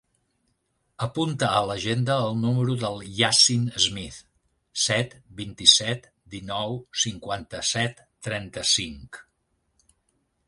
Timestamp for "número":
2.45-2.77